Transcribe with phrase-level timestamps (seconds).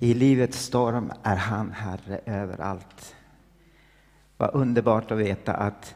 [0.00, 3.16] I livets storm är han Herre överallt.
[4.36, 5.94] Vad underbart att veta att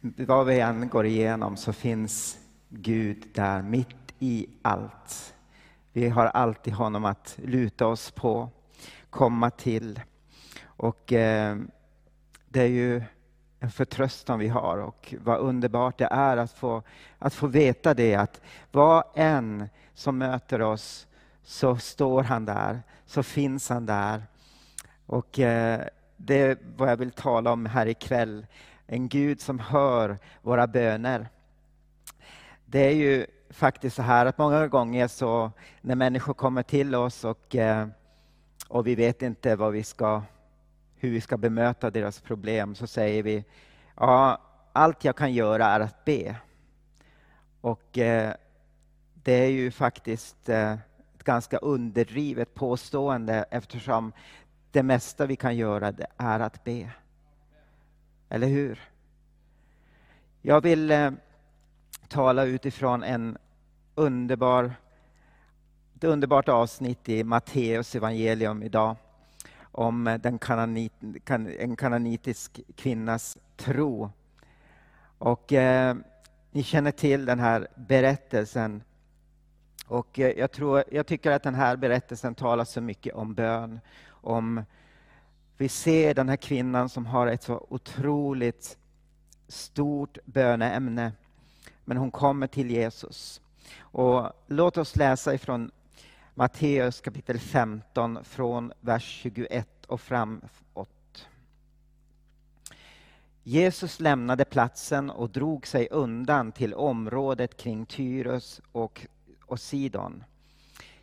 [0.00, 2.38] vad vi än går igenom så finns
[2.68, 5.34] Gud där mitt i allt.
[5.92, 8.48] Vi har alltid honom att luta oss på,
[9.10, 10.00] komma till.
[10.64, 11.56] Och eh,
[12.48, 13.02] det är ju
[13.60, 16.82] en förtröstan vi har och vad underbart det är att få,
[17.18, 18.40] att få veta det att
[18.72, 21.06] vad än som möter oss
[21.46, 24.22] så står han där, så finns han där.
[25.06, 25.80] Och eh,
[26.16, 28.46] det är vad jag vill tala om här ikväll.
[28.86, 31.28] En Gud som hör våra böner.
[32.64, 37.24] Det är ju faktiskt så här att många gånger så när människor kommer till oss
[37.24, 37.88] och, eh,
[38.68, 40.22] och vi vet inte vad vi ska,
[40.94, 43.44] hur vi ska bemöta deras problem så säger vi
[43.96, 44.38] ja,
[44.72, 46.36] allt jag kan göra är att be.
[47.60, 48.34] Och eh,
[49.14, 50.76] det är ju faktiskt eh,
[51.26, 54.12] ganska underdrivet påstående eftersom
[54.70, 56.90] det mesta vi kan göra är att be.
[58.28, 58.80] Eller hur?
[60.42, 61.10] Jag vill eh,
[62.08, 63.38] tala utifrån en
[63.94, 64.74] underbar,
[65.96, 68.96] ett underbart avsnitt i Matteus evangelium idag
[69.72, 70.92] om eh, den kananit,
[71.58, 74.10] en kananitisk kvinnas tro.
[75.18, 75.96] Och eh,
[76.50, 78.82] ni känner till den här berättelsen.
[79.86, 84.62] Och jag, tror, jag tycker att den här berättelsen talar så mycket om bön, om
[85.56, 88.78] vi ser den här kvinnan som har ett så otroligt
[89.48, 91.12] stort böneämne.
[91.84, 93.40] Men hon kommer till Jesus.
[93.78, 95.70] Och låt oss läsa ifrån
[96.34, 101.28] Matteus kapitel 15 från vers 21 och framåt.
[103.42, 109.06] Jesus lämnade platsen och drog sig undan till området kring Tyrus och,
[109.46, 110.24] och Sidon.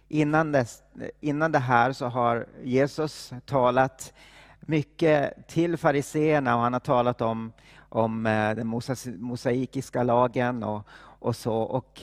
[0.08, 0.84] Innan, dess,
[1.20, 4.14] innan det här så har Jesus talat
[4.60, 7.54] mycket till fariseerna och han har talat om,
[7.90, 8.82] om eh, den
[9.18, 10.88] mosaikiska lagen och,
[11.20, 11.56] och så.
[11.56, 12.02] Och,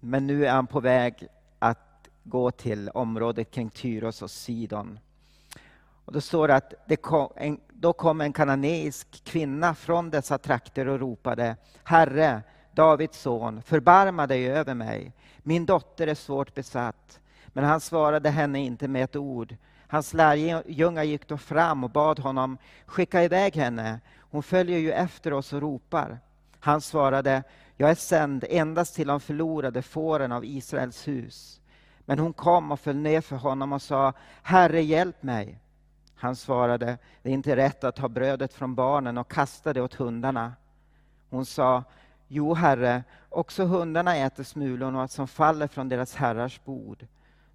[0.00, 1.28] men nu är han på väg
[1.58, 4.98] att gå till området kring Tyros och Sidon.
[6.04, 10.38] Och då står det att det kom en, då kom en kananeisk kvinna från dessa
[10.38, 15.12] trakter och ropade Herre, Davids son, förbarma dig över mig.
[15.42, 17.20] Min dotter är svårt besatt.
[17.46, 19.56] Men han svarade henne inte med ett ord.
[19.86, 24.00] Hans lärjungar gick då fram och bad honom skicka iväg henne.
[24.18, 26.18] Hon följer ju efter oss och ropar.
[26.60, 27.42] Han svarade,
[27.76, 31.60] jag är sänd endast till de förlorade fåren av Israels hus.
[32.04, 35.58] Men hon kom och föll ner för honom och sa, Herre hjälp mig.
[36.14, 39.94] Han svarade, det är inte rätt att ta brödet från barnen och kasta det åt
[39.94, 40.52] hundarna.
[41.30, 41.84] Hon sa,
[42.34, 47.06] Jo, Herre, också hundarna äter smulorna som faller från deras herrars bord.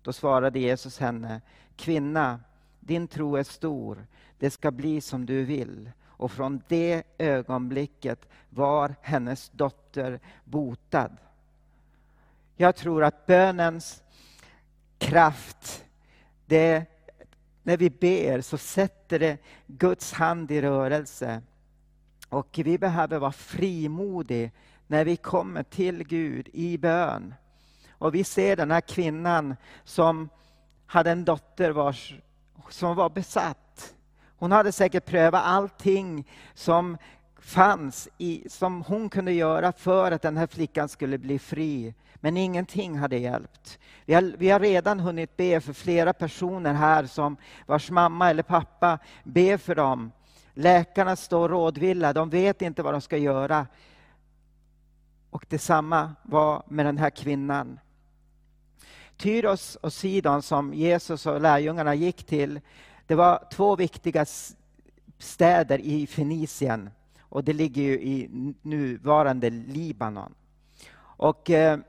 [0.01, 1.41] Då svarade Jesus henne,
[1.75, 2.39] Kvinna,
[2.79, 4.05] din tro är stor,
[4.39, 5.91] det ska bli som du vill.
[6.05, 11.17] Och från det ögonblicket var hennes dotter botad.
[12.55, 14.03] Jag tror att bönens
[14.97, 15.85] kraft,
[16.45, 16.85] det,
[17.63, 19.37] när vi ber så sätter det
[19.67, 21.41] Guds hand i rörelse.
[22.29, 24.49] Och vi behöver vara frimodiga
[24.88, 27.33] när vi kommer till Gud i bön.
[27.91, 30.29] Och vi ser den här kvinnan som
[30.85, 32.16] hade en dotter vars,
[32.69, 33.93] som var besatt.
[34.37, 36.97] Hon hade säkert prövat allting som
[37.39, 41.93] fanns, i, som hon kunde göra för att den här flickan skulle bli fri.
[42.16, 43.79] Men ingenting hade hjälpt.
[44.05, 48.43] Vi har, vi har redan hunnit be för flera personer här som vars mamma eller
[48.43, 50.11] pappa ber för dem.
[50.57, 53.68] Läkarna står rådvilla, de vet inte vad de ska göra.
[55.29, 57.79] Och detsamma var med den här kvinnan.
[59.17, 62.59] Tyros och Sidon som Jesus och lärjungarna gick till,
[63.07, 64.25] det var två viktiga
[65.19, 68.29] städer i Fenicien och det ligger ju i
[68.62, 70.34] nuvarande Libanon.
[71.00, 71.79] Och eh,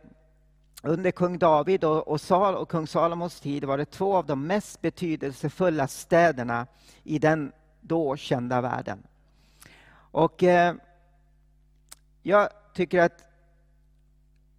[0.82, 4.46] under kung David och, och, Sal, och kung Salomos tid var det två av de
[4.46, 6.66] mest betydelsefulla städerna
[7.04, 7.52] i den
[7.88, 9.02] då kända världen.
[10.10, 10.74] Och eh,
[12.22, 13.24] jag tycker att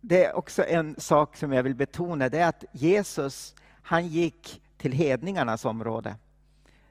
[0.02, 4.62] det är också en sak som jag vill betona, det är att Jesus, han gick
[4.78, 6.16] till hedningarnas område.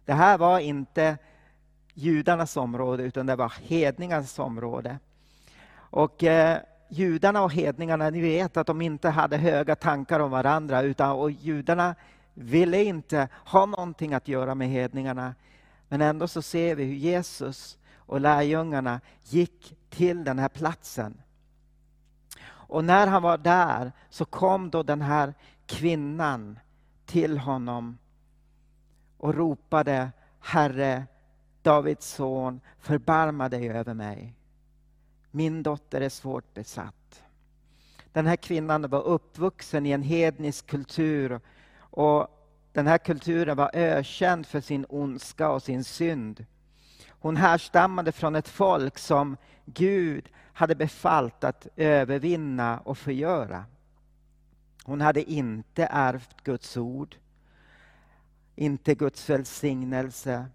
[0.05, 1.19] Det här var inte
[1.94, 4.99] judarnas område, utan det var hedningarnas område.
[5.75, 6.58] Och eh,
[6.88, 11.31] judarna och hedningarna, ni vet att de inte hade höga tankar om varandra, utan och
[11.31, 11.94] judarna
[12.35, 15.35] ville inte ha någonting att göra med hedningarna.
[15.88, 21.23] Men ändå så ser vi hur Jesus och lärjungarna gick till den här platsen
[22.69, 25.35] och när han var där så kom då den här
[25.67, 26.58] kvinnan
[27.06, 27.99] till honom
[29.17, 31.06] och ropade Herre,
[31.62, 34.35] Davids son, förbarma dig över mig.
[35.31, 37.23] Min dotter är svårt besatt.
[38.12, 41.40] Den här kvinnan var uppvuxen i en hednisk kultur
[41.79, 42.38] och
[42.72, 46.46] den här kulturen var ökänd för sin ondska och sin synd.
[47.08, 53.64] Hon härstammade från ett folk som Gud hade befallt att övervinna och förgöra.
[54.84, 57.16] Hon hade inte ärvt Guds ord,
[58.56, 60.46] inte Guds välsignelse,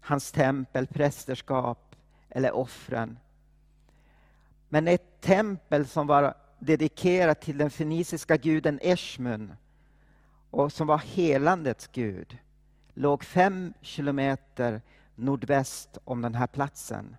[0.00, 1.96] hans tempel, prästerskap
[2.28, 3.18] eller offren.
[4.68, 9.52] Men ett tempel som var dedikerat till den feniciska guden Eshmun
[10.50, 12.38] och som var helandets gud
[12.94, 14.82] låg fem kilometer
[15.14, 17.16] nordväst om den här platsen.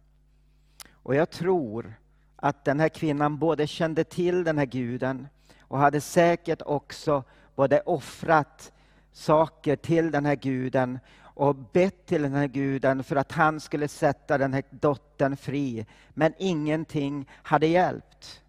[0.92, 1.94] Och jag tror
[2.36, 5.28] att den här kvinnan både kände till den här guden
[5.60, 7.24] och hade säkert också
[7.56, 8.72] både offrat
[9.12, 13.88] saker till den här guden och bett till den här guden för att han skulle
[13.88, 15.86] sätta den här dottern fri.
[16.10, 18.42] Men ingenting hade hjälpt.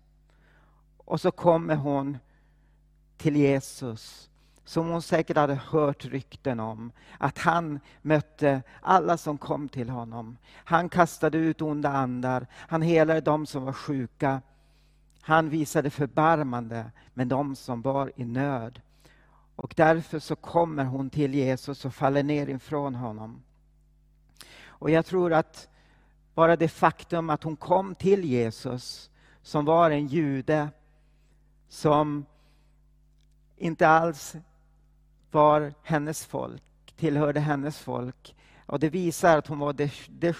[0.96, 2.18] Och så kommer hon
[3.16, 4.30] till Jesus
[4.64, 6.92] som hon säkert hade hört rykten om.
[7.18, 10.36] Att han mötte alla som kom till honom.
[10.54, 14.40] Han kastade ut onda andar, han helade dem som var sjuka.
[15.20, 18.80] Han visade förbarmande med dem som var i nöd.
[19.56, 23.42] Och därför så kommer hon till Jesus och faller ner ifrån honom.
[24.66, 25.68] Och jag tror att
[26.34, 29.10] bara det faktum att hon kom till Jesus,
[29.42, 30.68] som var en jude,
[31.68, 32.24] som
[33.56, 34.36] inte alls
[35.32, 36.62] var hennes folk,
[36.96, 38.36] tillhörde hennes folk.
[38.66, 40.36] Och det visar att hon, var det, det,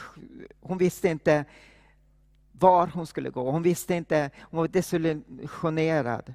[0.61, 1.45] hon visste inte
[2.63, 3.51] var hon skulle gå.
[3.51, 6.35] Hon visste inte, hon var desillusionerad.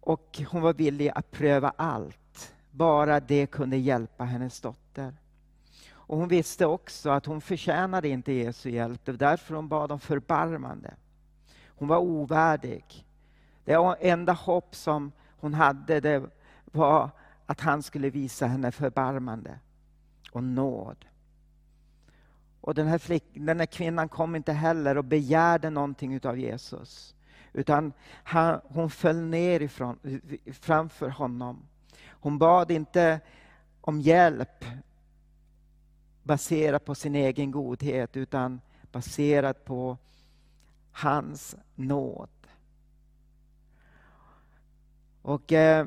[0.00, 2.54] Och hon var villig att pröva allt.
[2.70, 5.14] Bara det kunde hjälpa hennes dotter.
[5.92, 9.00] Och hon visste också att hon förtjänade inte Jesu hjälp.
[9.04, 10.94] Det var därför hon bad om förbarmande.
[11.66, 13.06] Hon var ovärdig.
[13.64, 16.22] Det enda hopp som hon hade det
[16.74, 17.10] var
[17.46, 19.58] att han skulle visa henne förbarmande
[20.32, 21.04] och nåd.
[22.60, 27.14] Och den här, flick, den här kvinnan kom inte heller och begärde någonting av Jesus.
[27.52, 30.20] Utan han, hon föll ner ifrån,
[30.60, 31.66] framför honom.
[32.06, 33.20] Hon bad inte
[33.80, 34.64] om hjälp
[36.22, 38.60] baserat på sin egen godhet, utan
[38.92, 39.98] baserat på
[40.92, 42.28] hans nåd.
[45.22, 45.86] Och eh,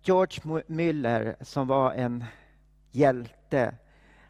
[0.00, 2.24] George Müller som var en
[2.90, 3.74] hjälte,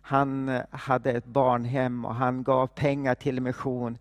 [0.03, 3.99] han hade ett barnhem och han gav pengar till mission.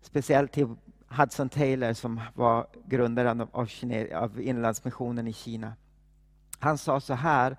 [0.00, 0.74] Speciellt till
[1.08, 5.72] Hudson Taylor som var grundaren av, Kine, av Inlandsmissionen i Kina.
[6.58, 7.56] Han sa så här,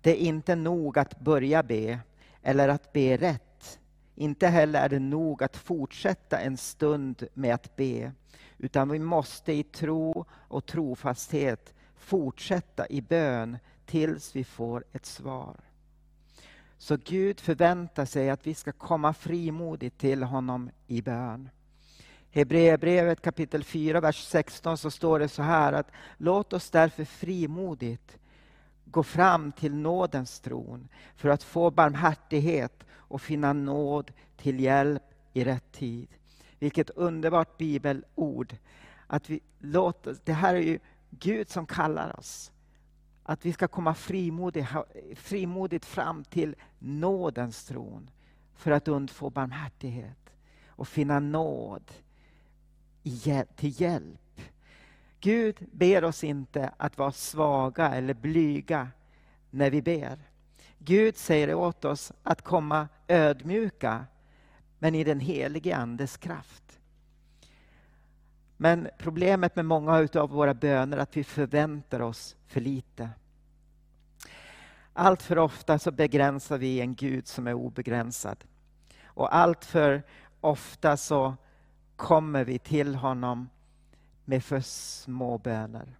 [0.00, 1.98] det är inte nog att börja be
[2.42, 3.78] eller att be rätt.
[4.14, 8.12] Inte heller är det nog att fortsätta en stund med att be,
[8.58, 15.56] utan vi måste i tro och trofasthet fortsätta i bön tills vi får ett svar.
[16.78, 21.48] Så Gud förväntar sig att vi ska komma frimodigt till honom i bön.
[22.30, 28.18] Hebreerbrevet kapitel 4, vers 16 så står det så här att låt oss därför frimodigt
[28.84, 35.02] gå fram till nådens tron för att få barmhärtighet och finna nåd till hjälp
[35.32, 36.08] i rätt tid.
[36.58, 38.56] Vilket underbart bibelord.
[39.06, 40.78] Att vi låter, det här är ju
[41.10, 42.52] Gud som kallar oss.
[43.22, 44.68] Att vi ska komma frimodigt,
[45.16, 48.10] frimodigt fram till nådens tron
[48.54, 50.32] för att undfå barmhärtighet
[50.66, 51.92] och finna nåd
[53.56, 54.40] till hjälp.
[55.20, 58.88] Gud ber oss inte att vara svaga eller blyga
[59.50, 60.18] när vi ber.
[60.78, 64.06] Gud säger åt oss att komma ödmjuka,
[64.78, 66.79] men i den helige Andes kraft.
[68.62, 73.10] Men problemet med många av våra böner är att vi förväntar oss för lite.
[74.92, 78.44] Allt för ofta så begränsar vi en Gud som är obegränsad.
[79.04, 80.02] Och allt för
[80.40, 81.34] ofta så
[81.96, 83.48] kommer vi till honom
[84.24, 85.98] med för små böner.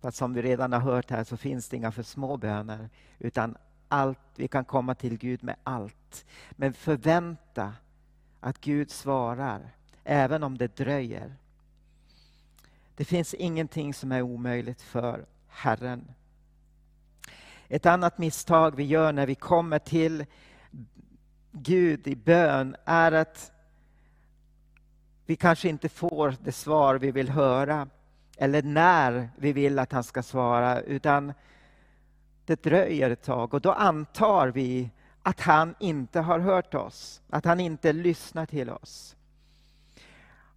[0.00, 2.90] För som vi redan har hört här så finns det inga för små böner.
[3.18, 3.56] Utan
[3.88, 6.26] allt, vi kan komma till Gud med allt.
[6.50, 7.74] Men förvänta
[8.40, 9.70] att Gud svarar,
[10.04, 11.36] även om det dröjer.
[12.98, 16.14] Det finns ingenting som är omöjligt för Herren.
[17.68, 20.24] Ett annat misstag vi gör när vi kommer till
[21.52, 23.52] Gud i bön är att
[25.26, 27.88] vi kanske inte får det svar vi vill höra.
[28.36, 31.32] eller när vi vill att han ska svara, utan
[32.44, 34.90] det dröjer ett tag och då antar vi
[35.22, 39.16] att han inte har hört oss, att han inte lyssnar till oss.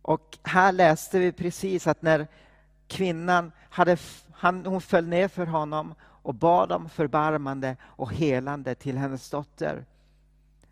[0.01, 2.27] Och här läste vi precis att när
[2.88, 3.98] kvinnan hade,
[4.31, 9.86] han, hon föll ner för honom och bad om förbarmande och helande till hennes dotter.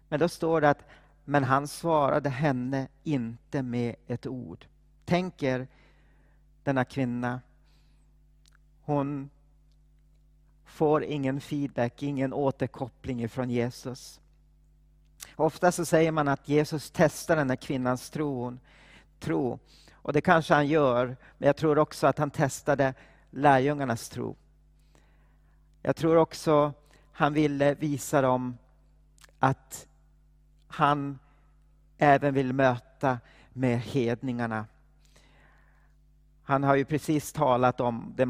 [0.10, 0.86] Men då står det att
[1.30, 4.66] men han svarade henne inte med ett ord.
[5.06, 5.68] Tänker
[6.64, 7.42] denna kvinna.
[8.82, 9.30] Hon
[10.66, 14.20] får ingen feedback, ingen återkoppling från Jesus.
[15.36, 18.58] Ofta så säger man att Jesus testar den här kvinnans tro,
[19.20, 19.60] tro.
[19.92, 21.06] Och det kanske han gör,
[21.38, 22.94] men jag tror också att han testade
[23.30, 24.36] lärjungarnas tro.
[25.82, 26.74] Jag tror också
[27.12, 28.58] han ville visa dem
[29.40, 29.88] att
[30.68, 31.20] han
[31.98, 33.20] även vill möta
[33.54, 34.66] med hedningarna.
[36.44, 38.30] Han har ju precis talat om den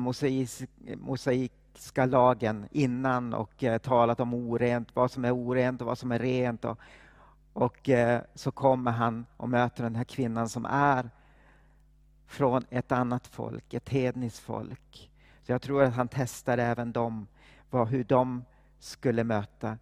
[0.95, 6.11] mosaiska lagen innan och eh, talat om orent, vad som är orent och vad som
[6.11, 6.65] är rent.
[6.65, 6.79] Och,
[7.59, 11.09] och eh, så kommer han och möter den här kvinnan som är
[12.27, 15.11] från ett annat folk, ett hedniskt folk.
[15.41, 17.27] Så jag tror att han testar även dem,
[17.69, 18.45] vad, hur de
[18.79, 19.77] skulle möta,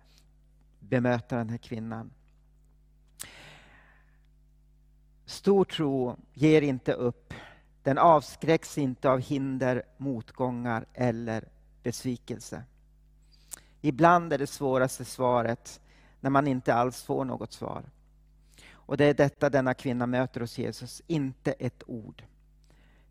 [0.80, 2.12] bemöta den här kvinnan.
[5.26, 7.34] Stor tro ger inte upp.
[7.84, 11.48] Den avskräcks inte av hinder, motgångar eller
[11.84, 12.64] besvikelse.
[13.82, 15.82] Ibland är det svåraste svaret
[16.20, 17.84] när man inte alls får något svar.
[18.72, 22.24] Och det är detta denna kvinna möter hos Jesus, inte ett ord.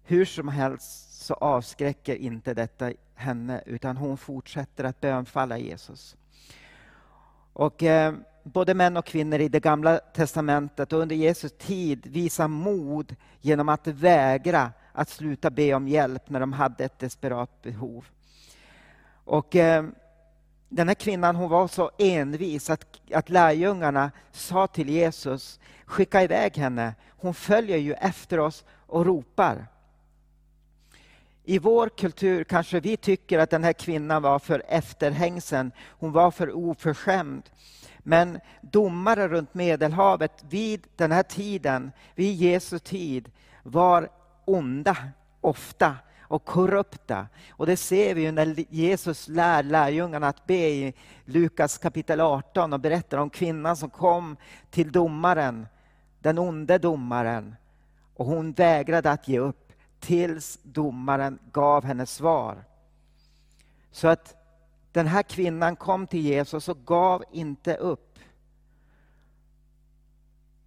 [0.03, 6.17] Hur som helst så avskräcker inte detta henne, utan hon fortsätter att bönfalla Jesus.
[7.53, 12.49] Och eh, både män och kvinnor i det gamla testamentet och under Jesus tid visar
[12.49, 18.07] mod genom att vägra att sluta be om hjälp när de hade ett desperat behov.
[19.25, 19.85] Och eh,
[20.69, 26.57] den här kvinnan hon var så envis att, att lärjungarna sa till Jesus, skicka iväg
[26.57, 26.95] henne.
[27.09, 29.67] Hon följer ju efter oss och ropar.
[31.45, 36.31] I vår kultur kanske vi tycker att den här kvinnan var för efterhängsen, hon var
[36.31, 37.43] för oförskämd.
[37.99, 43.31] Men domare runt Medelhavet vid den här tiden, vid Jesu tid,
[43.63, 44.09] var
[44.45, 44.97] onda
[45.41, 45.97] ofta
[46.29, 47.27] och korrupta.
[47.51, 52.81] Och det ser vi när Jesus lär lärjungarna att be i Lukas kapitel 18 och
[52.81, 54.37] berättar om kvinnan som kom
[54.71, 55.67] till domaren,
[56.21, 57.57] den onde domaren.
[58.15, 62.65] Och hon vägrade att ge upp tills domaren gav henne svar.
[63.91, 64.35] Så att
[64.93, 68.19] den här kvinnan kom till Jesus och gav inte upp.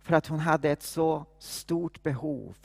[0.01, 2.57] För att hon hade ett så stort behov.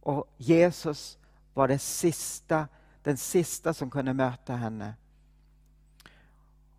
[0.00, 1.18] Och Jesus
[1.54, 2.68] var det sista,
[3.02, 4.94] den sista som kunde möta henne.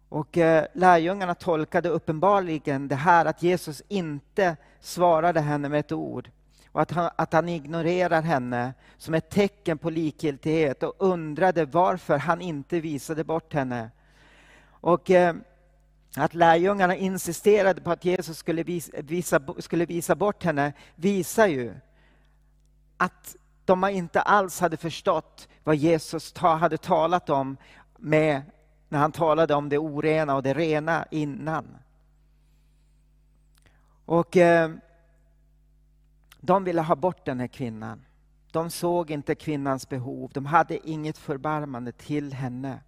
[0.10, 6.30] Och eh, lärjungarna tolkade uppenbarligen det här att Jesus inte svarade henne med ett ord
[6.72, 12.18] och att han, att han ignorerar henne som ett tecken på likgiltighet och undrade varför
[12.18, 13.90] han inte visade bort henne.
[14.68, 15.36] Och eh,
[16.18, 21.74] att lärjungarna insisterade på att Jesus skulle visa, skulle visa bort henne visar ju
[22.98, 23.36] att
[23.66, 27.58] de inte alls hade förstått vad Jesus ta, hade talat om
[27.98, 28.42] med,
[28.90, 31.78] när han talade om det orena och det rena innan.
[34.06, 34.72] Och eh,
[36.42, 38.06] de ville ha bort den här kvinnan.
[38.52, 42.80] De såg inte kvinnans behov, de hade inget förbarmande till henne.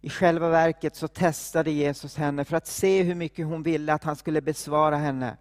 [0.00, 4.04] I själva verket så testade Jesus henne för att se hur mycket hon ville att
[4.04, 5.36] han skulle besvara henne.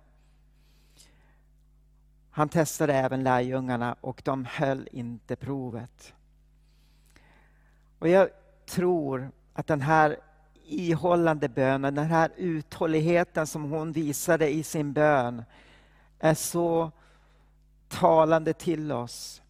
[2.32, 6.14] Han testade även lärjungarna och de höll inte provet.
[8.00, 8.30] Och jag
[8.66, 10.18] tror att den här
[10.70, 15.44] ihållande bönen, den här uthålligheten som hon visade i sin bön
[16.20, 16.92] är så
[17.88, 19.42] talande till oss.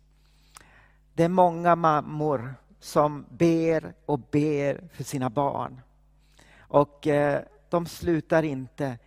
[1.14, 5.82] Det är många mammor som ber och ber för sina barn.
[6.58, 8.98] Och eh, de slutar inte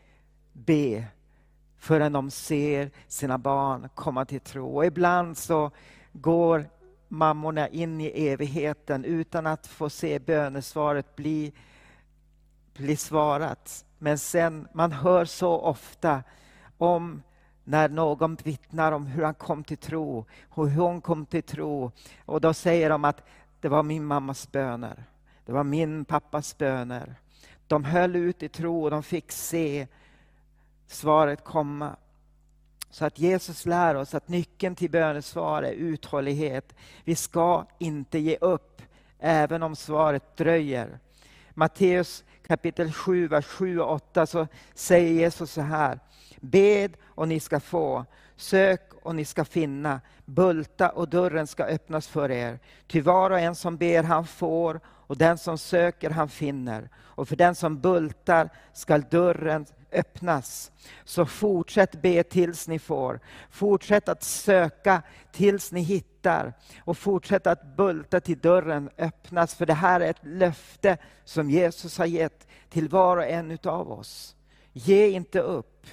[0.52, 1.04] be
[1.82, 4.76] förrän de ser sina barn komma till tro.
[4.76, 5.70] Och ibland så
[6.12, 6.66] går
[7.08, 11.52] mammorna in i evigheten utan att få se bönesvaret bli,
[12.74, 13.84] bli svarat.
[13.98, 16.22] Men sen, man hör så ofta
[16.78, 17.22] om
[17.64, 20.24] när någon vittnar om hur han kom till tro,
[20.54, 21.92] hur hon kom till tro.
[22.24, 23.22] Och då säger de att
[23.60, 25.04] det var min mammas böner.
[25.46, 27.14] Det var min pappas böner.
[27.66, 29.86] De höll ut i tro och de fick se
[30.92, 31.96] svaret komma.
[32.90, 36.74] Så att Jesus lär oss att nyckeln till bönesvar är uthållighet.
[37.04, 38.82] Vi ska inte ge upp,
[39.18, 40.98] även om svaret dröjer.
[41.54, 45.98] Matteus kapitel 7, vers 7 och 8 så säger Jesus så här.
[46.40, 48.04] Bed och ni ska få,
[48.36, 52.58] sök och ni ska finna, bulta och dörren ska öppnas för er.
[52.86, 56.88] Ty var och en som ber han får och den som söker han finner.
[56.96, 60.72] Och för den som bultar skall dörren öppnas.
[61.04, 63.20] Så fortsätt be tills ni får.
[63.50, 66.52] Fortsätt att söka tills ni hittar.
[66.84, 69.54] Och fortsätt att bulta till dörren öppnas.
[69.54, 73.92] För det här är ett löfte som Jesus har gett till var och en utav
[73.92, 74.36] oss.
[74.72, 75.86] Ge inte upp.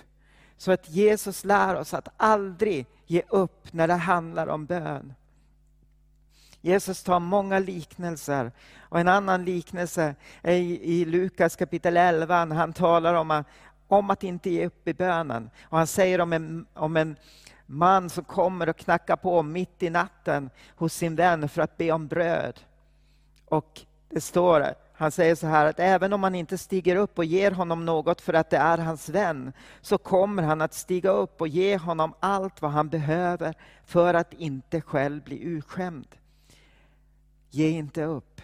[0.57, 5.13] Så att Jesus lär oss att aldrig ge upp när det handlar om bön.
[6.61, 8.51] Jesus tar många liknelser.
[8.79, 12.45] Och en annan liknelse är i, Lukas kapitel 11.
[12.53, 13.47] Han talar om att,
[13.89, 15.49] om att inte ge upp i bönen.
[15.63, 17.15] Och han säger om en, om en
[17.65, 21.91] man som kommer och knackar på mitt i natten hos sin vän för att be
[21.91, 22.59] om bröd.
[23.45, 27.25] Och det står, han säger så här att även om man inte stiger upp och
[27.25, 31.41] ger honom något för att det är hans vän, så kommer han att stiga upp
[31.41, 33.53] och ge honom allt vad han behöver
[33.85, 36.15] för att inte själv bli urskämd.
[37.49, 38.41] Ge inte upp.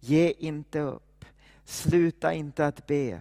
[0.00, 1.24] Ge inte upp.
[1.64, 3.20] Sluta inte att be.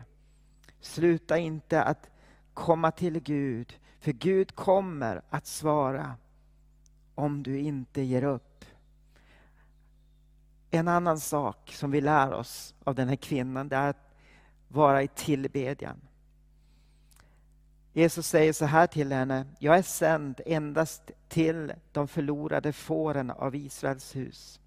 [0.79, 2.09] Sluta inte att
[2.53, 6.15] komma till Gud, för Gud kommer att svara
[7.15, 8.65] om du inte ger upp.
[10.69, 14.15] En annan sak som vi lär oss av den här kvinnan, det är att
[14.67, 16.01] vara i tillbedjan.
[17.93, 23.55] Jesus säger så här till henne, jag är sänd endast till de förlorade fåren av
[23.55, 24.59] Israels hus.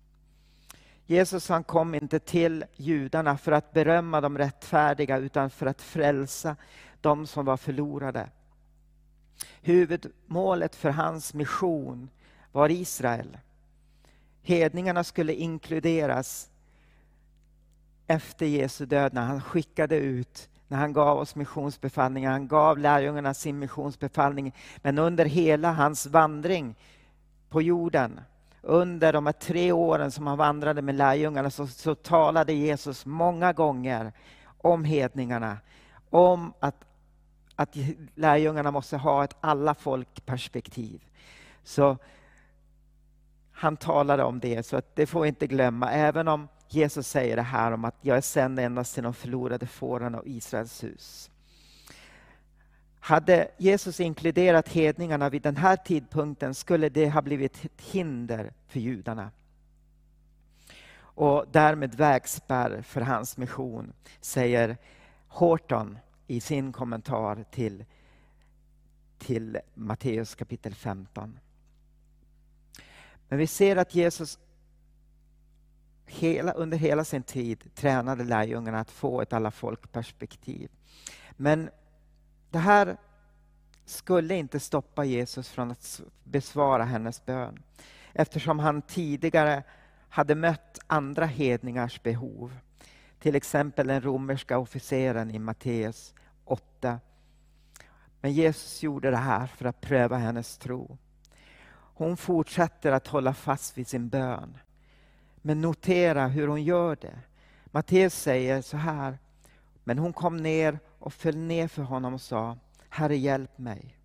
[1.11, 6.57] Jesus han kom inte till judarna för att berömma de rättfärdiga utan för att frälsa
[7.00, 8.31] de som var förlorade.
[9.62, 12.11] Huvudmålet för hans mission
[12.52, 13.38] var Israel.
[14.43, 16.50] Hedningarna skulle inkluderas
[18.07, 22.30] efter Jesu död när han skickade ut, när han gav oss missionsbefallningar.
[22.30, 24.54] Han gav lärjungarna sin missionsbefallning.
[24.76, 26.75] Men under hela hans vandring
[27.49, 28.21] på jorden
[28.62, 33.52] under de här tre åren som han vandrade med lärjungarna så, så talade Jesus många
[33.52, 34.12] gånger
[34.58, 35.58] om hedningarna,
[36.10, 36.84] om att,
[37.56, 37.76] att
[38.14, 41.04] lärjungarna måste ha ett alla folk-perspektiv.
[41.64, 41.96] Så
[43.52, 45.92] han talade om det, så att det får vi inte glömma.
[45.92, 49.66] Även om Jesus säger det här om att jag är sänd endast till de förlorade
[49.66, 51.29] fåren och Israels hus.
[53.00, 58.80] Hade Jesus inkluderat hedningarna vid den här tidpunkten skulle det ha blivit ett hinder för
[58.80, 59.30] judarna.
[61.00, 64.76] Och därmed vägspärr för hans mission, säger
[65.28, 67.84] Horton i sin kommentar till,
[69.19, 71.39] till Matteus kapitel 15.
[73.28, 74.39] Men vi ser att Jesus
[76.06, 80.71] hela, under hela sin tid tränade lärjungarna att få ett alla folk-perspektiv.
[81.36, 81.71] Men
[82.50, 82.97] det här
[83.84, 87.63] skulle inte stoppa Jesus från att besvara hennes bön.
[88.13, 89.63] Eftersom han tidigare
[90.08, 92.56] hade mött andra hedningars behov.
[93.19, 97.00] Till exempel den romerska officeren i Matteus 8.
[98.21, 100.99] Men Jesus gjorde det här för att pröva hennes tro.
[101.95, 104.58] Hon fortsätter att hålla fast vid sin bön.
[105.36, 107.19] Men notera hur hon gör det.
[107.65, 109.19] Matteus säger så här.
[109.84, 113.97] Men hon kom ner och föll ner för honom och sa Herre hjälp mig.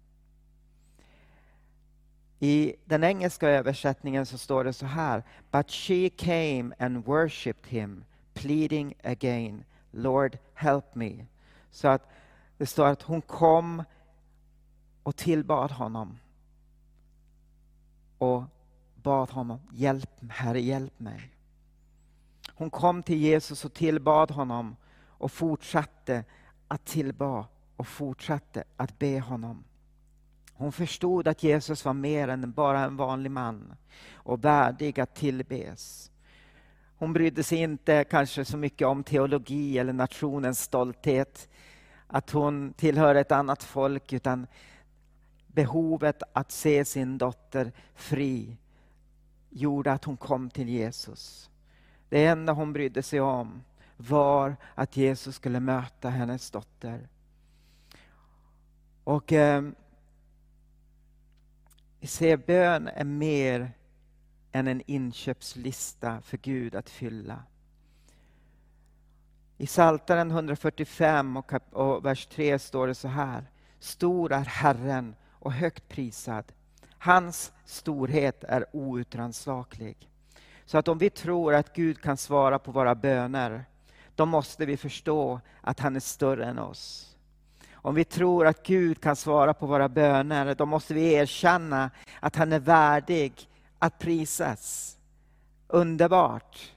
[2.39, 5.23] I den engelska översättningen så står det så här.
[5.51, 11.25] But she came and worshipped him, pleading again, Lord help me.
[11.71, 12.09] Så att
[12.57, 13.83] det står att hon kom
[15.03, 16.19] och tillbad honom.
[18.17, 18.43] Och
[18.95, 21.31] bad honom, hjälp, Herre hjälp mig.
[22.53, 24.75] Hon kom till Jesus och tillbad honom
[25.25, 26.23] och fortsatte
[26.67, 29.63] att tillba och fortsatte att be honom.
[30.53, 33.75] Hon förstod att Jesus var mer än bara en vanlig man
[34.13, 36.11] och värdig att tillbes.
[36.97, 41.49] Hon brydde sig inte kanske så mycket om teologi eller nationens stolthet,
[42.07, 44.47] att hon tillhör ett annat folk, utan
[45.47, 48.57] behovet att se sin dotter fri
[49.49, 51.49] gjorde att hon kom till Jesus.
[52.09, 53.61] Det enda hon brydde sig om
[53.97, 57.07] var att Jesus skulle möta hennes dotter.
[59.03, 59.63] Och eh,
[61.99, 63.71] vi ser bön är mer
[64.51, 67.43] än en inköpslista för Gud att fylla.
[69.57, 73.49] I Psaltaren 145 och, och vers 3 står det så här.
[73.79, 76.51] Stor är Herren och högt prisad.
[76.97, 80.09] Hans storhet är outrannsaklig.
[80.65, 83.65] Så att om vi tror att Gud kan svara på våra böner,
[84.15, 87.15] då måste vi förstå att han är större än oss.
[87.73, 92.35] Om vi tror att Gud kan svara på våra böner, då måste vi erkänna att
[92.35, 93.49] han är värdig
[93.79, 94.97] att prisas.
[95.67, 96.71] Underbart!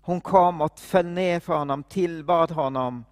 [0.00, 3.04] Hon kom och föll ner för honom, tillbad honom.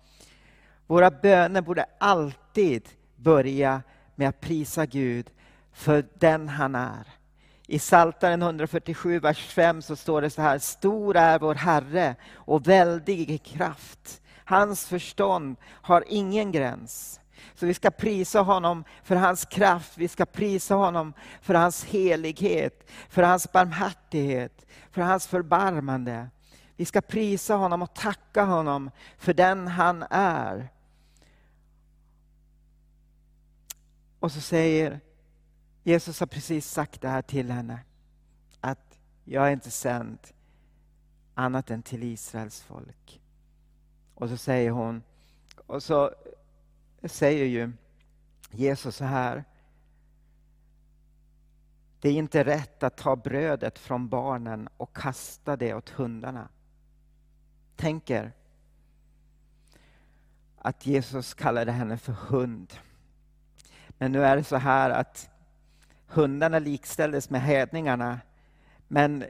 [0.87, 3.83] Våra böner borde alltid börja
[4.15, 5.31] med att prisa Gud
[5.73, 7.07] för den han är.
[7.73, 12.69] I Psaltaren 147, vers 5 så står det så här, stor är vår Herre och
[12.69, 14.23] väldig i kraft.
[14.45, 17.21] Hans förstånd har ingen gräns.
[17.55, 22.91] Så vi ska prisa honom för hans kraft, vi ska prisa honom för hans helighet,
[23.09, 26.29] för hans barmhärtighet, för hans förbarmande.
[26.77, 30.69] Vi ska prisa honom och tacka honom för den han är.
[34.19, 35.01] Och så säger
[35.83, 37.81] Jesus har precis sagt det här till henne.
[38.61, 40.19] Att jag är inte sänd
[41.35, 43.21] annat än till Israels folk.
[44.15, 45.03] Och så säger hon,
[45.67, 46.15] och så
[47.05, 47.73] säger ju
[48.51, 49.45] Jesus så här.
[52.01, 56.49] Det är inte rätt att ta brödet från barnen och kasta det åt hundarna.
[57.77, 58.33] Tänk er
[60.59, 62.73] att Jesus kallade henne för hund.
[63.89, 65.31] Men nu är det så här att
[66.13, 68.21] hundarna likställdes med hedningarna.
[68.89, 69.25] Men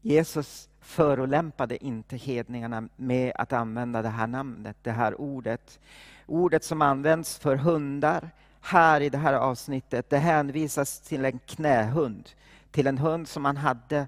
[0.00, 5.80] Jesus förolämpade inte hedningarna med att använda det här namnet, det här ordet.
[6.26, 8.30] Ordet som används för hundar
[8.60, 12.30] här i det här avsnittet, det hänvisas till en knähund.
[12.70, 14.06] Till en hund som man hade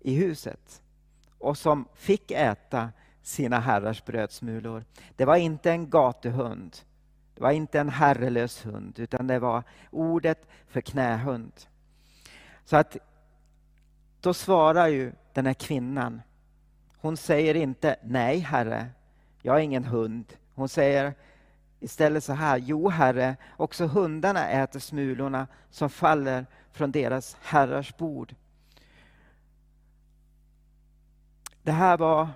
[0.00, 0.82] i huset
[1.38, 2.90] och som fick äta
[3.22, 4.84] sina herrars brödsmulor.
[5.16, 6.76] Det var inte en gatuhund.
[7.34, 11.52] Det var inte en herrelös hund, utan det var ordet för knähund.
[12.64, 12.96] Så att
[14.20, 16.22] då svarar ju den här kvinnan.
[16.96, 18.86] Hon säger inte nej, herre,
[19.42, 20.36] jag är ingen hund.
[20.54, 21.14] Hon säger
[21.80, 28.34] istället så här, jo herre, också hundarna äter smulorna som faller från deras herrars bord.
[31.62, 32.28] Det här var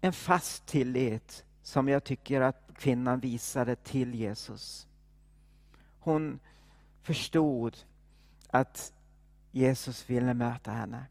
[0.00, 4.86] en fast tillit som jag tycker att kvinnan visade till Jesus.
[5.98, 6.40] Hon
[7.02, 7.76] förstod
[8.50, 8.92] att
[9.50, 11.04] Jesus ville möta henne.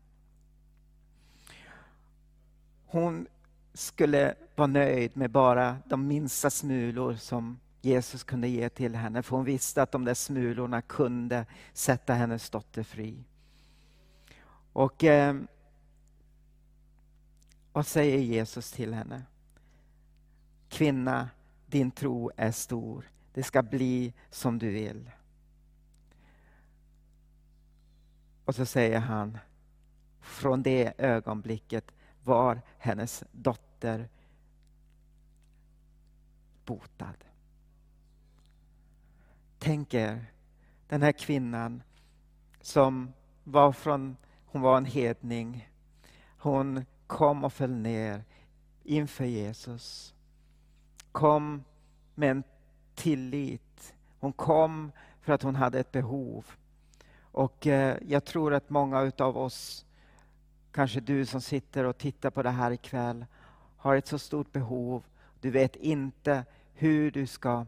[2.86, 3.28] Hon
[3.74, 9.36] skulle vara nöjd med bara de minsta smulor som Jesus kunde ge till henne, för
[9.36, 13.24] hon visste att de där smulorna kunde sätta hennes dotter fri.
[14.74, 15.36] Och eh,
[17.74, 19.24] vad säger Jesus till henne?
[20.70, 21.30] Kvinna,
[21.68, 23.12] din tro är stor.
[23.34, 25.12] Det ska bli som du vill.
[28.46, 29.38] Och så säger han,
[30.20, 31.92] från det ögonblicket
[32.24, 34.10] var hennes dotter
[36.66, 37.24] botad.
[39.60, 40.26] Tänk er
[40.88, 41.84] den här kvinnan
[42.62, 45.70] som var från, hon var en hedning.
[46.40, 48.24] Hon kom och föll ner
[48.84, 50.16] inför Jesus.
[51.18, 51.64] Kom
[52.16, 52.44] med en
[52.96, 53.94] tillit.
[54.20, 56.46] Hon kom för att hon hade ett behov.
[57.20, 59.86] Och eh, jag tror att många utav oss,
[60.72, 63.26] kanske du som sitter och tittar på det här ikväll,
[63.78, 65.04] har ett så stort behov.
[65.42, 67.66] Du vet inte hur du ska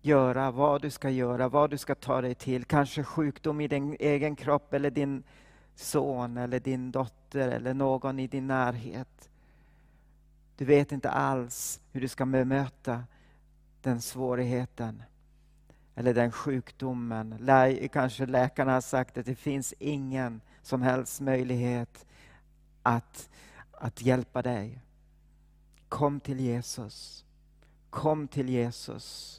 [0.00, 2.64] göra, vad du ska göra, vad du ska ta dig till.
[2.64, 5.22] Kanske sjukdom i din egen kropp eller din
[5.74, 9.28] son eller din dotter eller någon i din närhet.
[10.56, 13.04] Du vet inte alls hur du ska bemöta
[13.80, 15.02] den svårigheten
[15.94, 17.36] eller den sjukdomen.
[17.40, 22.06] Lä kanske läkarna har sagt att det finns ingen som helst möjlighet
[22.82, 23.30] att,
[23.72, 24.82] att hjälpa dig.
[25.88, 27.24] Kom till Jesus.
[27.90, 29.38] Kom till Jesus.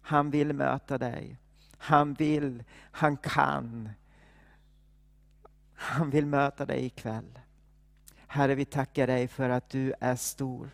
[0.00, 1.38] Han vill möta dig.
[1.78, 3.88] Han vill, han kan.
[5.74, 7.38] Han vill möta dig ikväll.
[8.32, 10.70] Herre, vi tackar dig för att du är stor.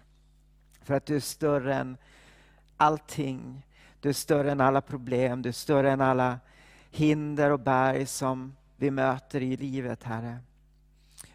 [0.82, 1.96] För att du är större än
[2.76, 3.66] allting.
[4.00, 6.38] Du är större än alla problem, du är större än alla
[6.90, 10.38] hinder och berg som vi möter i livet, Herre.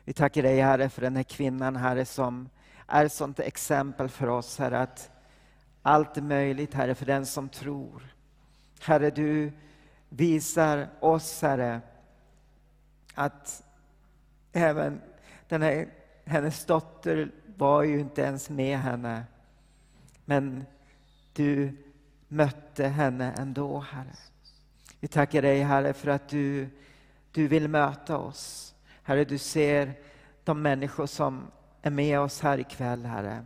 [0.03, 2.49] Vi tackar dig, Herre, för den här kvinnan, Herre, som
[2.87, 5.11] är ett sånt exempel för oss, Herre, att
[5.81, 8.15] allt är möjligt, Herre, för den som tror.
[8.79, 9.51] Herre, du
[10.09, 11.81] visar oss, Herre,
[13.13, 13.63] att
[14.51, 15.01] även
[15.47, 15.87] den här,
[16.31, 19.23] hennes dotter var ju inte ens med henne.
[20.25, 20.65] Men
[21.33, 21.77] du
[22.27, 24.15] mötte henne ändå, Herre.
[24.99, 26.69] Vi tackar dig Herre för att du,
[27.31, 28.73] du vill möta oss.
[29.03, 29.93] Herre, du ser
[30.43, 31.47] de människor som
[31.81, 33.45] är med oss här ikväll, Herre.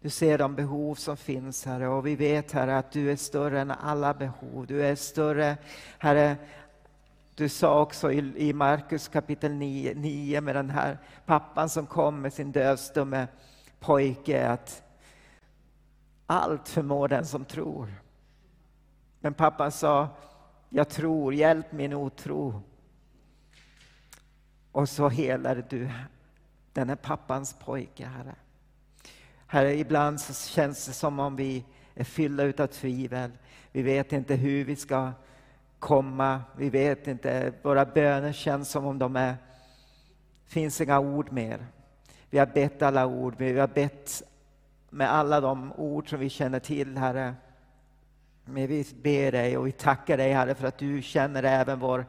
[0.00, 3.60] Du ser de behov som finns, Herre, och vi vet, Herre, att du är större
[3.60, 4.66] än alla behov.
[4.66, 5.56] Du är större,
[5.98, 6.36] Herre,
[7.38, 12.32] du sa också i, Markus kapitel 9, 9 med den här pappan som kom med
[12.32, 13.28] sin dövstumme
[13.80, 14.82] pojke att
[16.26, 17.94] allt förmår den som tror.
[19.20, 20.08] Men pappan sa,
[20.68, 22.62] jag tror, hjälp min otro.
[24.72, 25.90] Och så helade du
[26.72, 28.34] den här pappans pojke, Herre.
[29.46, 33.30] Herre, ibland så känns det som om vi är fyllda utav tvivel.
[33.72, 35.12] Vi vet inte hur vi ska
[35.78, 36.42] komma.
[36.56, 39.36] Vi vet inte, våra böner känns som om de är,
[40.46, 41.66] finns inga ord mer.
[42.30, 44.22] Vi har bett alla ord, vi har bett
[44.90, 47.34] med alla de ord som vi känner till, Herre.
[48.44, 52.06] Men vi ber dig och vi tackar dig, Herre, för att du känner även vår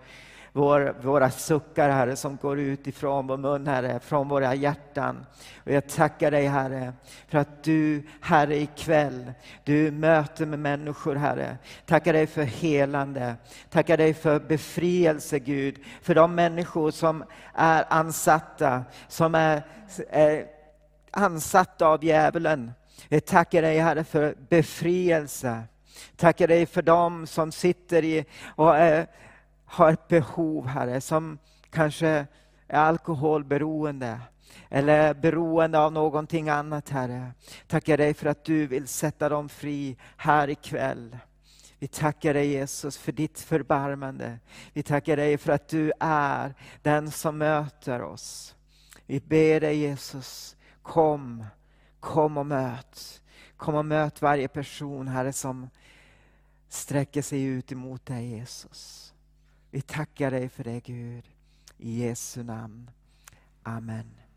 [0.60, 5.26] vår, våra suckar, Herre, som går ut ifrån vår mun, Herre, från våra hjärtan.
[5.66, 6.94] Och jag tackar dig, Herre,
[7.28, 9.32] för att du, Herre, ikväll,
[9.64, 11.58] du möter med människor, Herre.
[11.86, 13.36] Tackar dig för helande.
[13.70, 19.64] Tackar dig för befrielse, Gud, för de människor som är ansatta, som är,
[20.10, 20.46] är
[21.12, 22.72] ansatta av djävulen.
[23.10, 25.64] Jag tackar dig, Herre, för befrielse.
[26.16, 29.08] Tackar dig för dem som sitter i och är
[29.70, 31.38] har ett behov, Herre, som
[31.70, 32.08] kanske
[32.68, 34.20] är alkoholberoende
[34.70, 37.32] eller beroende av någonting annat, Herre.
[37.68, 41.18] Tackar dig för att du vill sätta dem fri här ikväll.
[41.80, 44.40] Vi tackar dig Jesus för ditt förbarmande.
[44.74, 48.56] Vi tackar dig för att du är den som möter oss.
[49.06, 51.46] Vi ber dig Jesus, kom,
[52.00, 53.22] kom och möt.
[53.58, 55.70] Kom och möt varje person, Herre, som
[56.70, 59.09] sträcker sig ut emot dig Jesus.
[59.72, 61.30] Vi tackar dig för det Gud.
[61.78, 62.92] I Jesu namn.
[63.64, 64.29] Amen.